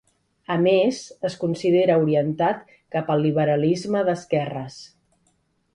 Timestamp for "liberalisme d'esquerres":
3.27-4.85